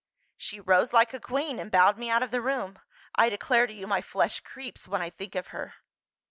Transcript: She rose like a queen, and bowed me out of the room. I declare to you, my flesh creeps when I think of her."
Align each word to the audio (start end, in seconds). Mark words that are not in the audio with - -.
She 0.35 0.59
rose 0.59 0.93
like 0.93 1.13
a 1.13 1.19
queen, 1.19 1.59
and 1.59 1.69
bowed 1.69 1.95
me 1.95 2.09
out 2.09 2.23
of 2.23 2.31
the 2.31 2.41
room. 2.41 2.79
I 3.13 3.29
declare 3.29 3.67
to 3.67 3.73
you, 3.73 3.85
my 3.85 4.01
flesh 4.01 4.39
creeps 4.39 4.87
when 4.87 4.99
I 4.99 5.11
think 5.11 5.35
of 5.35 5.49
her." 5.49 5.75